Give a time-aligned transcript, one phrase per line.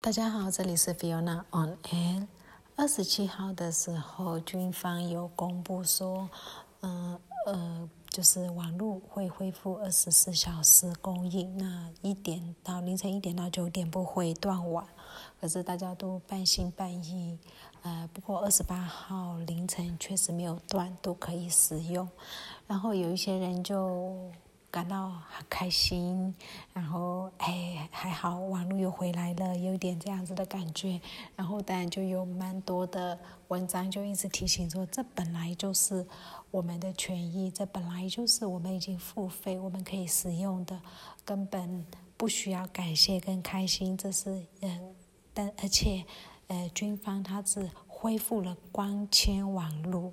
[0.00, 2.26] 大家好，这里是 Fiona on L。
[2.76, 6.30] 二十七号的时候，军方有公布说，
[6.82, 14.86] 嗯呃，就是网络会恢复二十四小时供应，那一点到凌晨一点到九点不会断网。
[15.40, 17.36] 可是大家都半信半疑，
[17.82, 22.08] 呃，不过二十八号凌晨确实没有断，都可以使用。
[22.68, 24.30] 然后有一些人就。
[24.70, 26.34] 感到很开心，
[26.72, 31.00] 然后哎还好，网络又回来了，有点这样子的感觉。
[31.34, 36.06] 然后当然就有蛮多的文章就一直提醒说，这本来就是
[36.50, 40.78] 我们的权益，这本来就是我们已经付费，我们可以使用的，
[41.24, 43.96] 根本不需要感谢跟开心。
[43.96, 44.94] 这是嗯，
[45.32, 46.04] 但而且
[46.48, 47.70] 呃，军方他是。
[48.00, 50.12] 恢复了光纤网络，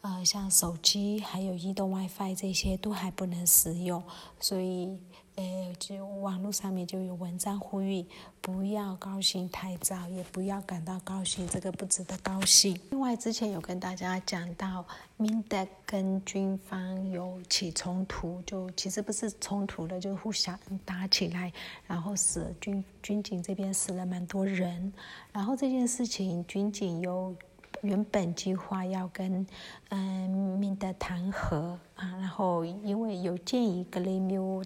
[0.00, 4.02] 呃，像手机还有移动 WiFi 这些都还不能使用，
[4.40, 4.98] 所以。
[5.36, 8.06] 呃，就网络上面就有文章呼吁，
[8.40, 12.80] 不要高兴太早，也不要感到高兴，这个不值得高兴。
[12.90, 14.82] 另外，之前有跟大家讲到，
[15.18, 21.52] 民德跟军方有起冲突，就其实不是冲突了，就互相打起来，
[21.86, 24.90] 然后死军军警这边死了蛮多人。
[25.32, 27.34] 然后这件事情，军警有
[27.82, 29.46] 原本计划要跟
[29.90, 34.64] 嗯明德谈和啊，然后因为有建议格雷缪。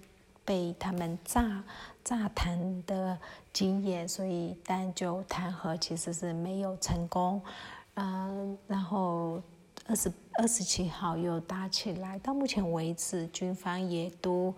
[0.51, 1.63] 被他们炸
[2.03, 3.17] 炸弹的
[3.53, 7.41] 经验，所以单就弹劾其实是没有成功，
[7.95, 9.41] 嗯，然后
[9.87, 14.53] 二十二十七号又打起来，到目前为止军方也都。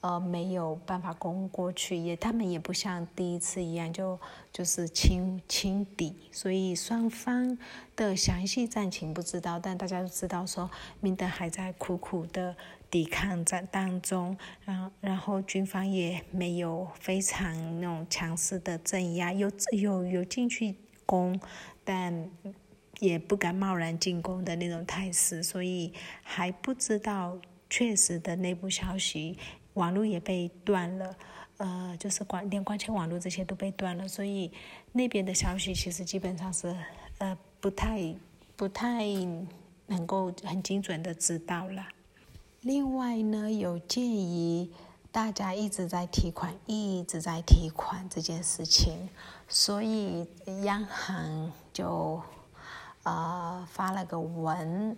[0.00, 4.18] 呃，没有办法攻过去，也他们也不像第一次一样，就
[4.52, 7.58] 就是轻轻敌，所以双方
[7.96, 12.56] 的详细战情不知道，但大家都知道说，明德还在苦苦的
[12.88, 21.40] 抵抗战当中，然后然后军方也没有非常那种强势的镇压，有有有进去攻，
[21.82, 22.30] 但
[23.00, 27.36] 也不敢贸然进攻的那种态势，所以还不知道
[27.68, 29.36] 确实的内部消息。
[29.78, 31.16] 网络也被断了，
[31.56, 34.52] 呃，就是光连光纤网络这些都被断了，所以
[34.92, 36.76] 那边的消息其实基本上是
[37.18, 38.14] 呃不太
[38.56, 39.06] 不太
[39.86, 41.86] 能够很精准的知道了。
[42.62, 44.68] 另外呢，有鉴于
[45.12, 49.08] 大家一直在提款，一直在提款这件事情，
[49.48, 50.26] 所以
[50.64, 52.20] 央行就
[53.04, 54.96] 呃发了个文。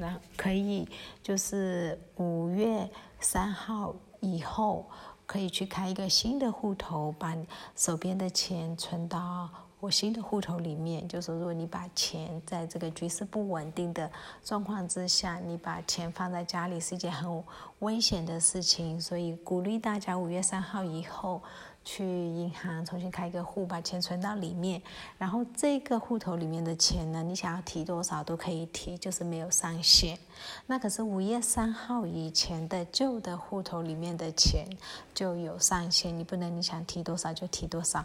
[0.00, 0.88] 那可以，
[1.20, 2.88] 就是五月
[3.20, 4.86] 三号以后，
[5.26, 7.36] 可以去开一个新的户头，把
[7.76, 9.48] 手边的钱存到
[9.80, 11.06] 我新的户头里面。
[11.08, 14.10] 就是如果你把钱在这个局势不稳定的
[14.44, 17.44] 状况之下，你把钱放在家里是一件很
[17.80, 21.42] 危险的事情，所以鼓励大家五月三号以后。
[21.90, 24.82] 去银行重新开一个户，把钱存到里面，
[25.16, 30.18] 然后这个户头里面的钱呢，你想要提多少都可以提，就是没有上限。
[30.66, 34.66] 那可是五月三号以前的旧的户头里面的钱
[35.14, 38.04] 就有上限，你不能你想提多少就提多少。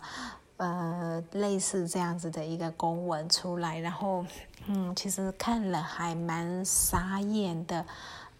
[0.56, 4.26] 呃，类似这样子的一个公文出来，然后
[4.68, 7.86] 嗯，其实看了还蛮傻眼的。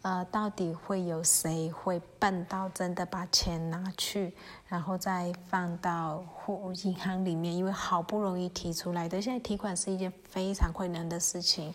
[0.04, 4.34] 呃，到底会有谁会笨到真的把钱拿去，
[4.68, 7.56] 然后再放到户银行里面？
[7.56, 11.74] 因为好不容易提出来的，现在提款是一件非常困难的事情，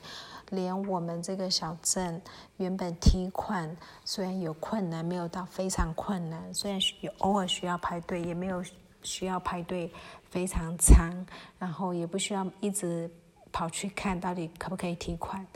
[0.50, 2.20] 连我们这个小镇
[2.58, 3.74] 原本提款
[4.04, 8.62] 虽然有困难，没有到非常困难，虽然有偶尔需要排队，也没有
[9.02, 9.90] 需要排队
[10.28, 11.10] 非常长，
[11.58, 13.10] 然后也不需要一直
[13.50, 15.46] 跑去看到底可不可以提款。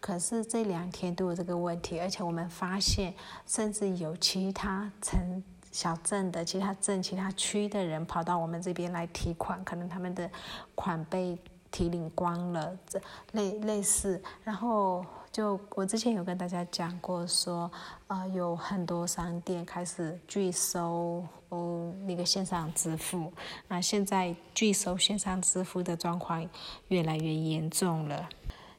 [0.00, 3.12] 可是这两天都有这个问题，而且我们发现，
[3.46, 5.42] 甚至有其他城
[5.72, 10.30] 小镇的其他镇、其他区的人跑到我们这边来提款，可能他们的
[10.74, 11.36] 款被
[11.70, 13.00] 提领光了，这
[13.32, 14.22] 类类似。
[14.44, 17.70] 然后就我之前有跟大家讲过，说
[18.06, 23.32] 呃有很多商店开始拒收哦那个线上支付，
[23.66, 26.48] 那现在拒收线上支付的状况
[26.88, 28.28] 越来越严重了。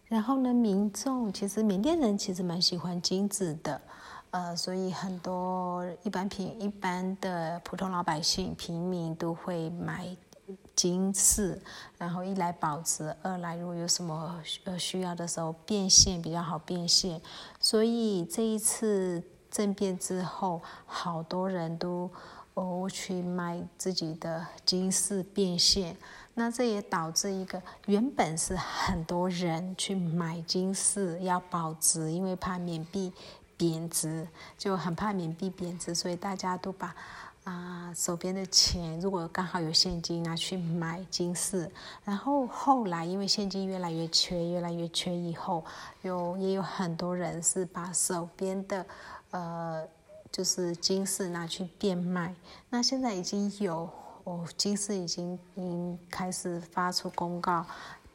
[0.10, 3.80] 然后呢，民众其实缅甸人其实蛮喜欢金子的，
[4.32, 10.08] 呃，所以很多一般平一般的普通老百姓平民都会买
[10.76, 11.62] 金饰，
[12.00, 17.22] 然后一来保值，二来如果有什么呃需要的时候变现比较好变现，
[17.60, 19.22] 所以这一次
[19.52, 22.10] 政变之后，好多人都
[22.56, 25.96] 哦去卖自己的金饰变现。
[26.36, 33.12] 那这也导致一个原本是很多人去买金饰要保值，因为怕缅币
[33.58, 34.26] 贬值，
[34.58, 36.96] 就很怕缅币贬值，所以大家都把
[37.44, 41.70] 啊，手边的钱如果刚好有现金，拿去买金饰。
[42.06, 45.66] 然后后来因为现金越来越缺，越来越缺，以后
[46.04, 48.86] 有也有很多人是把手边的
[49.32, 49.86] 呃
[50.32, 52.36] 就是金饰拿去变卖。
[52.70, 53.90] 那现在已经有
[54.24, 57.66] 哦，金饰已经经开始发出公告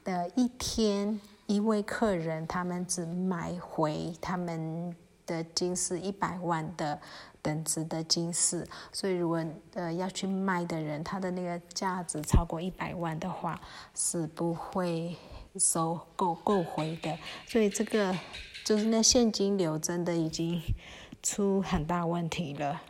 [0.02, 4.94] 的一天，一位客人他们只买回他们
[5.26, 7.00] 的金饰一百万的。
[7.44, 13.60] 等值的金饰，所以如果呃要去卖的人，他的那个价值超过一百万的话，
[13.94, 15.14] 是不会
[15.58, 17.18] 收购购回的。
[17.46, 18.16] 所以这个
[18.64, 20.58] 就是那现金流真的已经
[21.22, 22.80] 出很大问题了。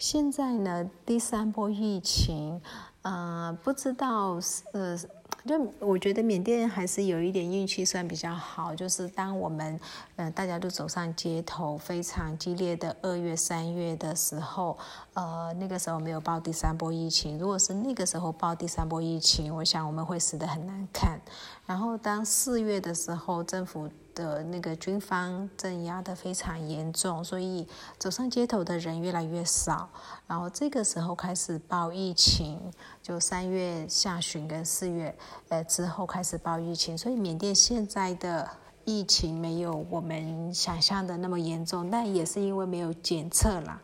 [0.00, 2.58] 现在呢，第三波疫情，
[3.02, 4.98] 呃，不知道是呃。
[5.46, 9.80] 就我觉得缅甸还是有一点运气算比较好，就是当我们，
[10.16, 14.76] 呃，大家都走上街头，非常激烈的二月、三月的时候，
[15.14, 17.38] 呃，那个时候没有报第三波疫情。
[17.38, 21.18] 如果是那个时候报第三波疫情，我想我们会死得很难看。
[21.64, 23.88] 然后当四月的时候，政府。
[24.20, 27.66] 的那个军方镇压的非常严重，所以
[27.98, 29.88] 走上街头的人越来越少。
[30.26, 32.60] 然后这个时候开始报疫情，
[33.02, 35.16] 就三月下旬跟四月
[35.48, 38.46] 呃之后开始报疫情，所以缅甸现在的
[38.84, 43.80] 疫情没有我们想象的那么严重，但也是因为没有检测啦，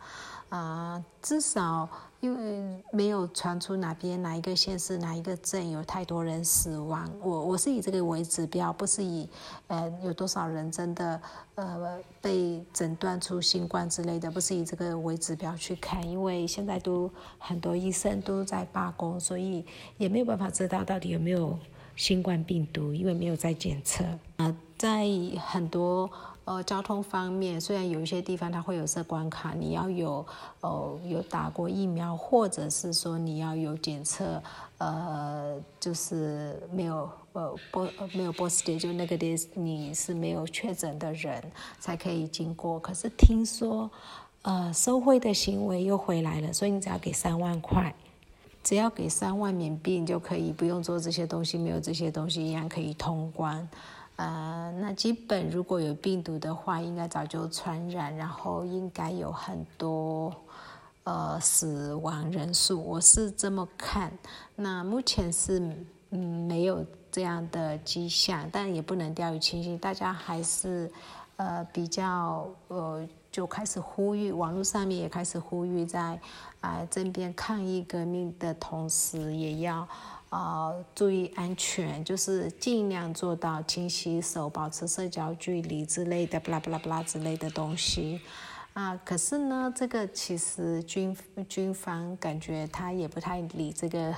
[0.49, 1.89] 啊，至少。
[2.19, 9.29] 因为没有传出哪边哪一个县市哪一个镇有太多人死亡，我我是以这个为指标，不是以
[9.67, 11.21] 呃有多少人真的
[11.55, 19.63] 呃被诊断出新冠之类的，不是以这个为指标去看，因为现在都很多医生都在罢工，所以
[19.97, 21.57] 也没有办法知道到底有没有
[21.95, 24.03] 新冠病毒，因为没有在检测。
[24.37, 25.05] 啊，在
[25.45, 26.09] 很多。
[26.47, 30.25] 呃，交通方面，虽然有一些地方它会有设关卡，你要有
[30.61, 34.41] 呃有打过疫苗，或者是说你要有检测，
[34.77, 41.43] 呃，就是没有呃波没有波斯点，就那个点你是没有确诊的人
[41.81, 42.79] 才可以经过。
[42.79, 43.91] 可是听说，
[44.43, 47.93] 呃，收贿的行为又回来了，所以你只要给三万块，
[48.63, 53.67] 只要给三万缅币，你就可以不用做这些东西，没有这些东西一样可以通关。
[54.17, 60.33] 呃，那基本如果有病毒的话，应该早就传染，然后应该有很多
[61.03, 64.11] 呃死亡人数，我是这么看。
[64.55, 65.59] 那目前是
[66.09, 70.91] 嗯没有这样的迹象，但也不能掉以轻心，大家还是
[71.35, 76.19] 呃比较呃就开始呼吁，网络上面也开始呼吁，在
[76.61, 79.87] 啊这边抗疫革命的同时，也要。
[80.29, 88.19] 啊，注意安全，就是尽量做到勤洗手、保持社交距离之类的，巴拉巴拉巴拉之类的东西。
[88.73, 91.15] 啊，可是呢，这个其实军
[91.47, 94.13] 军方感觉他也不太理这个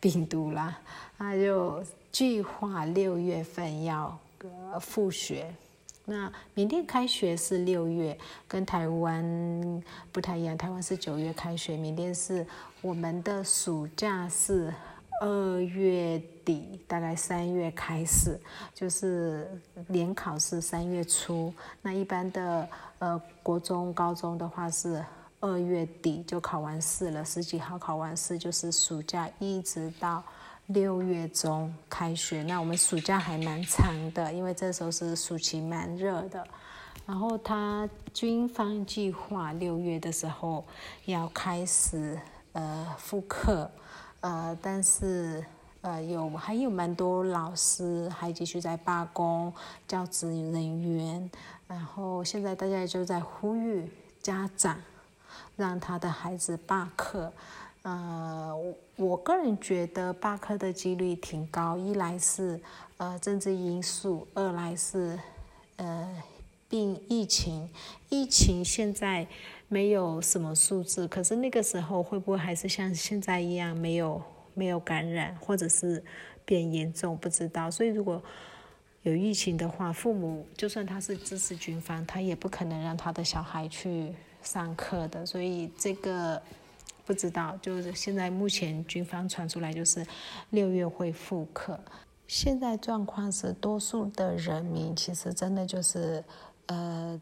[0.00, 0.78] 病毒啦，
[1.18, 5.54] 他就计划六月份要呃复学。
[6.04, 8.16] 那缅甸开学是六月，
[8.46, 12.46] 跟台湾不太一样，台湾是九月开学，缅甸是
[12.80, 14.72] 我们的暑假是。
[15.20, 18.38] 二月底，大概三月开始，
[18.74, 19.48] 就是
[19.86, 21.54] 联考是三月初。
[21.80, 22.68] 那一般的
[22.98, 25.02] 呃国中、高中的话是
[25.38, 30.22] 二月底就考完试了，十几号考完试就是暑假，一直到
[30.66, 32.42] 六月中开学。
[32.42, 36.46] 那我们暑假还蛮长的，因为这时候是暑期蛮热的。
[37.06, 40.64] 然后他军方计划六月的时候
[41.04, 42.18] 要开始
[42.52, 43.70] 呃复课。
[44.20, 45.44] 呃，但是
[45.82, 49.52] 呃，有还有蛮多老师还继续在罢工，
[49.86, 51.30] 教职人员，
[51.68, 53.86] 然后现在大家就在呼吁
[54.22, 54.80] 家长
[55.56, 57.30] 让他的孩子罢课。
[57.84, 62.60] 呃，我我个人觉得罢课的几率挺高，一来是
[62.98, 65.18] 呃政治因素，二来是
[65.76, 66.22] 呃
[66.68, 67.70] 病疫情，
[68.10, 69.26] 疫情现在。
[69.66, 74.22] 没有什么数字，可是那个时候会不会还是像现在一样没有
[74.52, 76.04] 没有感染，或者是
[76.44, 77.16] 变严重？
[77.16, 77.68] 不知道。
[77.68, 78.22] 所以如果
[79.02, 85.26] 有疫情的话，父母就算他是支持军方，他也不可能让他的小孩去上课的。
[85.26, 86.40] 所以这个
[87.04, 90.06] 不知道，就是现在目前军方传出来就是
[90.50, 91.78] 六月会复课。
[92.26, 96.24] 现在状况是多数的人民其实真的就是
[96.66, 97.20] 呃。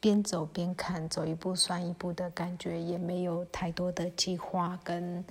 [0.00, 5.24] 边走边看，走一步算一步的感觉，也没有太多的计划跟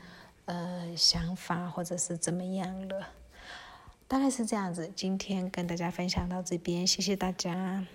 [0.45, 3.05] 呃想法，或者是怎么样了，
[4.07, 4.89] 大概是这样子。
[4.95, 7.85] 今天跟大家分享到这边，谢谢大家。